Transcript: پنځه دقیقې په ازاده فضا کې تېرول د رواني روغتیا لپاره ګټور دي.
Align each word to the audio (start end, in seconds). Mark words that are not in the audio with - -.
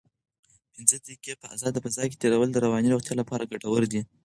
پنځه 0.73 0.95
دقیقې 1.05 1.33
په 1.41 1.47
ازاده 1.55 1.79
فضا 1.85 2.03
کې 2.09 2.19
تېرول 2.23 2.49
د 2.51 2.57
رواني 2.65 2.89
روغتیا 2.91 3.13
لپاره 3.21 3.49
ګټور 3.51 3.83
دي. 3.91 4.01